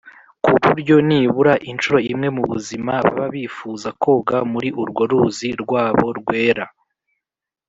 [0.43, 6.65] ku buryo nibura incuro imwe mu buzima baba bifuza koga muri urwo ‘ruzi rwabo rwera